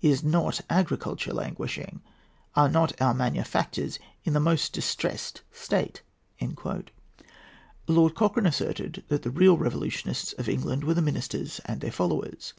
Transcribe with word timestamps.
Is 0.00 0.24
not 0.24 0.62
agriculture 0.70 1.34
languishing? 1.34 2.00
Are 2.56 2.70
not 2.70 2.98
our 3.02 3.12
manufactures 3.12 3.98
in 4.24 4.32
the 4.32 4.40
most 4.40 4.72
distressed 4.72 5.42
state?" 5.52 6.00
Lord 7.86 8.14
Cochrane 8.14 8.46
asserted 8.46 9.04
that 9.08 9.24
the 9.24 9.30
real 9.30 9.58
revolutionists 9.58 10.32
of 10.32 10.48
England 10.48 10.84
were 10.84 10.94
the 10.94 11.02
ministers 11.02 11.60
and 11.66 11.82
their 11.82 11.92
followers. 11.92 12.54